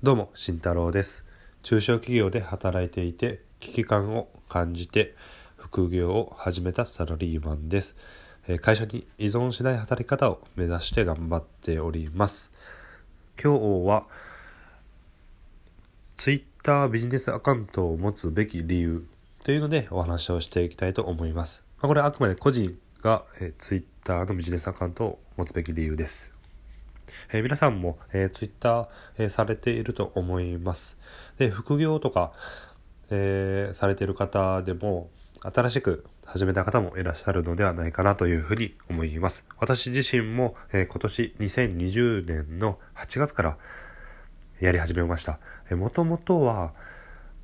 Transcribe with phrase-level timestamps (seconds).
[0.00, 1.24] どうも、慎太郎です。
[1.64, 5.16] 中小企業で働いていて、危機感を感じて、
[5.56, 7.96] 副業を始めたサラリーマンです。
[8.60, 12.52] 会社に依存しない働き方を目指して頑張っております。
[13.42, 14.06] 今日は、
[16.16, 19.04] Twitter ビジネスアカウントを持つべき理由
[19.42, 21.64] というのでお話をしていきたいと思います。
[21.82, 23.24] これはあくまで個人が、
[23.58, 26.37] Twitter のビジネスアカウントを持つべき理由です。
[27.32, 30.98] えー皆さんも、えー、Twitter、えーされていると思います。
[31.36, 32.32] で、副業とか、
[33.10, 39.44] えーされている方でも、新しく始めた方もいらっしゃるのではないかなというふうに思います。
[39.58, 43.56] 私自身も、えー今年2020年の8月から
[44.60, 45.38] やり始めました。
[45.70, 46.72] えー、もともとは、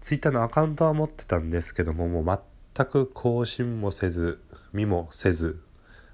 [0.00, 2.40] Twitter のアカウントは持ってたんですけども、もう
[2.74, 5.62] 全く更新もせず、見もせず、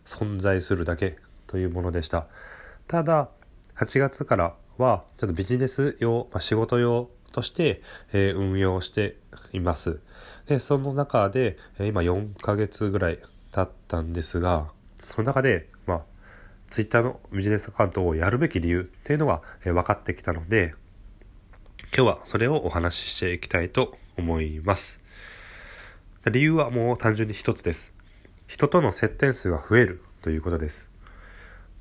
[0.04, 2.26] 存在するだけというものでした。
[2.86, 3.30] ただ、
[3.80, 7.80] 8月からは、ちょっとビジネス用、まあ、仕事用として、
[8.12, 9.16] えー運用して
[9.54, 10.00] います。
[10.46, 13.20] で、その中で、えー今4ヶ月ぐらい
[13.52, 16.02] 経ったんですが、その中で、まあ、
[16.68, 20.74] Twitter のビジネスアカウントをやるべき理由っていうのが、えー分かってきたので、
[21.96, 25.00] 今日はそれをお話ししていきたいと思います。
[26.30, 27.94] 理由はもう単純に一つです。
[28.46, 30.90] 人との接点数が増えるということです。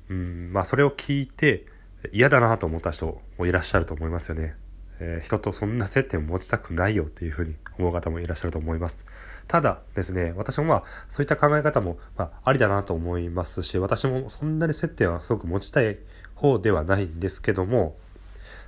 [0.08, 1.66] うん、まあそれを聞いて
[2.12, 4.54] 嫌だなと思った人もいらっしゃると思いますよね。
[5.00, 9.06] えー人とそんな接点を持ちたくないよっていうふうに思う方もいらっしゃると思います。
[9.48, 15.98] ただですね、私もまあそういった考え方もまありだなと思いますし、私もそんなに接点はすごく持ちたい
[16.34, 17.96] 方ではないんですけども、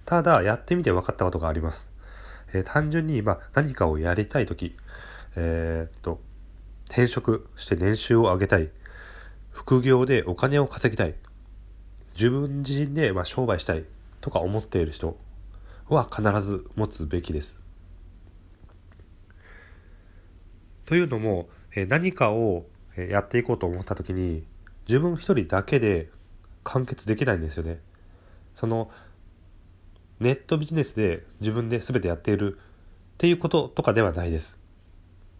[0.05, 1.92] ただやってみて分かったことがあります。
[2.53, 4.77] えー単純にま何かをやりたいとき、
[5.36, 6.20] えーっと、
[6.86, 8.70] 転職して年収を上げたい、
[9.50, 11.14] 副業でお金を稼ぎたい、
[12.15, 13.85] 自分自身でまあ商売したい
[14.21, 15.17] とか思っている人
[15.89, 17.61] は必ず持つべきです。
[20.85, 21.49] というのも、
[21.89, 24.45] 何かをやっていこうと思った時に
[24.87, 26.11] 自分一人だけで
[26.65, 27.81] 完結できないんですよね。
[28.55, 28.91] その
[30.21, 32.61] ネットビジネスで自分で全てやっているっ
[33.17, 34.59] ていうこととかではないです。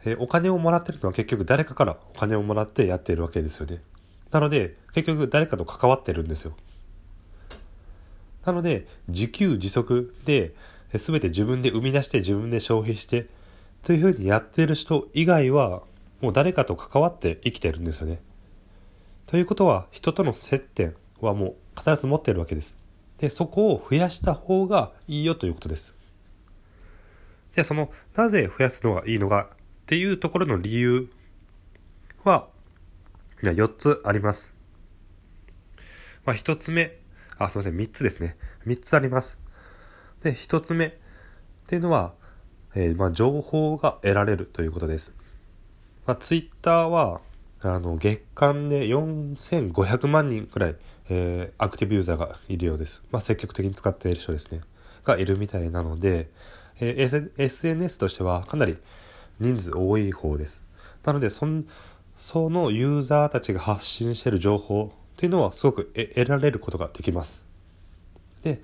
[0.05, 3.83] えお金をもらってるのは結局誰かからお金をもらってやっているわけですよね。
[4.33, 6.55] なので結局誰かと関わってるんですよ。
[8.45, 10.55] なので自給自足で
[10.93, 13.27] えー全て自分で生み出して自分で消費して
[13.83, 15.83] というふうにやってる人以外は
[16.21, 18.21] もう誰かと関わって生きてるんですよね。
[19.27, 22.77] ということは人との接点はもう必ず持ってるわけです。
[23.19, 25.95] で、そこを増やした方がいいよということです。
[27.55, 29.57] で、その、なぜ増やすのがいいのかっ
[29.87, 31.09] ていうところの理由
[32.25, 32.49] は、
[33.43, 34.53] いや、4つあります。
[36.25, 36.99] まあ、1つ目、
[37.39, 38.37] あ、すいません、3つですね。
[38.65, 39.41] 3つあります。
[40.23, 40.93] で、1つ目っ
[41.67, 42.15] ていうのは、
[42.75, 45.13] えーまあ、情報が得られるということです。
[46.07, 47.21] まあ、ツイッターは、
[47.61, 50.77] あの、月間で4500万人くらい、
[51.09, 53.03] えーアクティブユーザーがいるようです。
[53.11, 54.61] まあ、積極的に使っている人ですね。
[55.05, 56.31] がいるみたいなので、
[56.81, 58.79] えー S- SNS としてはかなり
[59.41, 60.63] 人数多い方です。
[61.05, 61.67] なので、そん、
[62.23, 67.45] そのユーザーたちが発信している情報っていうのはすごく得られることができます。
[68.45, 68.63] で、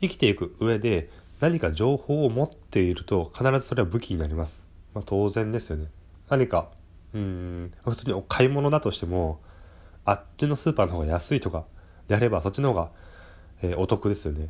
[0.00, 4.64] 生きていく上で何か情報を持っていると必ずそれは武器になります。
[4.94, 5.88] まあ、当然ですよね。
[6.30, 6.70] 何か、
[7.12, 9.40] うん、普通にお買い物だとしても、
[10.06, 11.66] あっちのスーパーの方が安いとか
[12.08, 12.90] であればそっちの方が、
[13.60, 14.48] えーお得ですよね。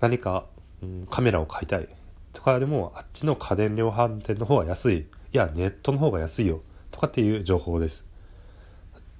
[0.00, 0.46] 何か、
[0.82, 1.88] うん、カメラを買いたい
[2.32, 5.06] とかでもあっちの家電量販店の方が安い。
[5.34, 6.62] いや、ネットの方が安いよ
[6.92, 8.04] とかっていう情報です。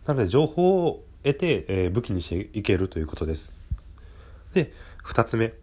[0.07, 3.53] なので情報を得て、えー武器にしていけるということです。
[4.53, 5.55] で、二つ目。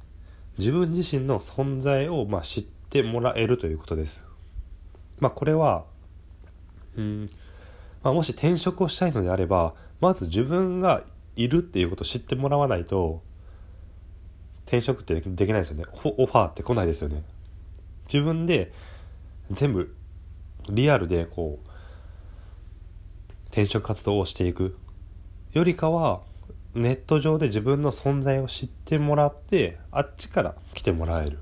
[0.58, 4.26] 自分自身の存在を、まあ、知ってもらえるということです。
[5.22, 5.86] まあ、これは、
[6.98, 7.30] うん、
[8.04, 11.02] まあ、もし転職をしたいのであれば、まず自分が
[11.38, 13.22] いるっていうことを知ってもらわないと、
[14.66, 15.86] 転職ってできないですよね。
[16.04, 17.24] オファーって来ないですよね。
[18.12, 18.74] 自分で
[19.50, 19.96] 全部
[20.70, 21.70] リアルでこう、
[23.48, 24.78] 転職活動をしていく
[25.54, 26.22] よりかは、
[26.74, 31.40] ネット上で自分の存在を知ってもらって、あっちから来てもらえる。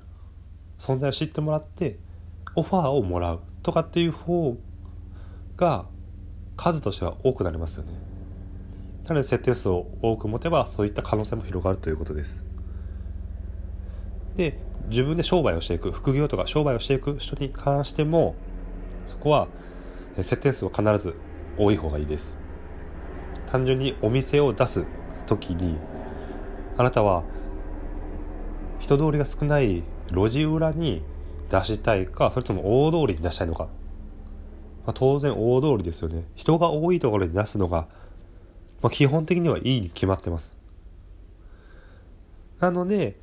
[0.78, 1.98] 存在を知ってもらって、
[2.56, 4.56] オファーをもらうとかっていう方
[5.56, 5.86] が
[6.56, 7.92] 数としては多くなりますよね。
[9.04, 12.44] なので設定数を多く持てばそういった可能性も広がるということです。
[14.36, 14.58] で、
[14.88, 18.34] 自分で商売をしていく、副業とか商売をしていく人に関しても、
[19.08, 19.48] そこは
[20.16, 21.16] 設定数は必ず
[21.56, 22.34] 多い方がいいです。
[23.46, 24.84] 単純にお店を出す
[25.26, 25.76] 時に、
[26.76, 27.24] あなたは
[28.78, 31.02] 人通りが少ない路地裏に
[31.50, 33.64] 出したいかそれとも大通りに出したいのか、
[34.86, 36.24] まあ、当然大通りですよね。
[36.34, 37.88] 人が多いところに出すのが、
[38.82, 40.56] まあ、基本的にはいいに決まってます。
[42.60, 43.16] なので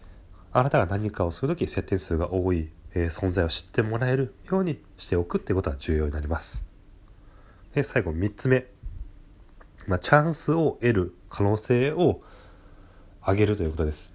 [0.51, 6.65] あなたが何かをするとき設定数が多い、えー、存在を知ってもらえるようにしておくっていうことは重要になります。
[7.75, 8.65] で最後3つ目、
[9.85, 12.21] まあ、チャンスを得る可能性を
[13.25, 14.11] 上げるということです。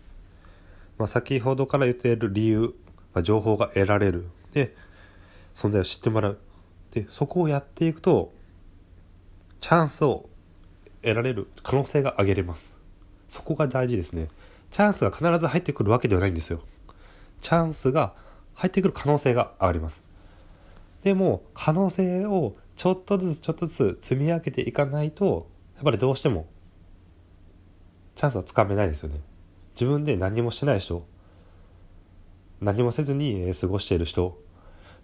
[0.99, 2.75] まあ、先ほどから言っている理由、
[3.15, 4.27] まあ、情報が得られる。
[4.53, 4.75] で
[5.55, 6.39] 存在を知ってもらう。
[6.91, 8.33] でそこをやっていくと
[9.61, 10.29] チャンスを
[11.03, 12.77] 得られる可能性が上げれます。
[13.29, 14.27] そこが大事ですね。
[14.73, 16.63] チャンスが必ず入ってくるわけではないんですよ。
[17.43, 18.15] チャンスが
[18.63, 20.05] 入ってくる可能性が上がります
[21.03, 26.47] でも可能性をちょっとずつちょっとずつ積み上げていかないとやっぱりどうしても
[28.15, 29.19] チャンスはつかめないですよね
[29.75, 31.05] 自分で何もしてない人
[32.61, 34.41] 何もせずに過ごしている人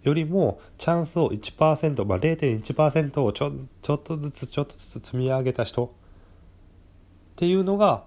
[0.03, 3.51] よりもチャンスを1%、まあ、0.1%をちょ
[3.81, 5.89] ちょっとずつちょっとずつ積み上げた人っ
[7.35, 8.05] ていうのが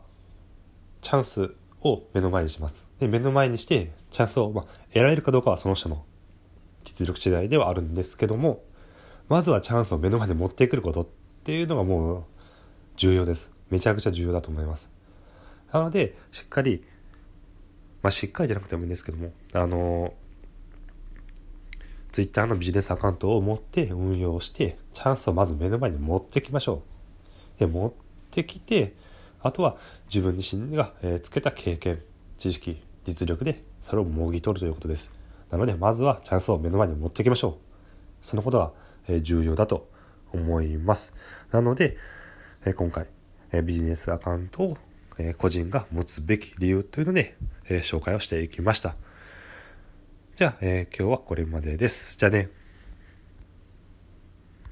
[1.03, 2.89] チャンスを目の前にします。
[3.01, 6.05] で目の前にしてチャンスを、まあ、得られるかどうかはその人の
[6.85, 8.63] 実力次第ではあるんですけども
[9.29, 11.07] まずはチャンスを目の前に持ってくることっ
[11.45, 12.25] ていうのがもう
[12.97, 13.51] 重要です。
[13.71, 14.91] めちゃくちゃ重要だと思います。
[15.73, 16.85] なので、しっかり、
[18.03, 20.13] まあ、しっかりじゃなくてもいいんですけども、あの、
[22.13, 26.83] ツイッターのビジネスアカウントを持って運用して、チャンスをまず目の前に持ってきましょ
[27.57, 27.61] う。
[27.61, 27.93] で、持っ
[28.31, 28.95] てきて、
[29.41, 32.03] あとは自分自身が、えつけた経験、
[32.37, 35.11] 知識、実力でそれをもぎ取るということです。
[35.51, 37.55] なので、まずはチャンスを目の前に持っていきましょう。
[38.23, 38.73] そのことが、
[39.21, 39.91] 重要だと
[40.33, 41.13] 思います。
[41.51, 41.97] なので、
[42.77, 43.07] 今回、
[43.65, 44.77] ビジネスアカウントを
[45.37, 47.37] 個人が持つべき理由というので、
[47.67, 48.95] 紹介をしていきました。
[50.37, 52.17] じゃあ、え今日はこれまでです。
[52.17, 52.62] じゃあね。